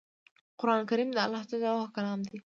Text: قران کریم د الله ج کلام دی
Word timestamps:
قران 0.59 0.81
کریم 0.89 1.09
د 1.13 1.17
الله 1.25 1.43
ج 1.49 1.51
کلام 1.95 2.19
دی 2.27 2.37